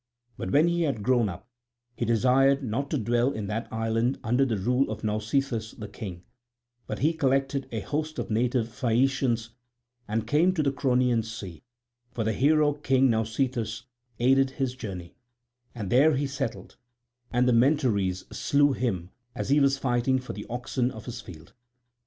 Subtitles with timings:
[0.35, 1.47] But when he had grown up
[1.95, 6.23] he desired not to dwell in that island under the rule of Nausithous the king;
[6.87, 9.51] but he collected a host of native Phaeacians
[10.07, 11.61] and came to the Cronian sea;
[12.09, 13.83] for the hero King Nausithous
[14.19, 15.13] aided his journey,
[15.75, 16.77] and there he settled,
[17.31, 21.53] and the Mentores slew him as he was fighting for the oxen of his field.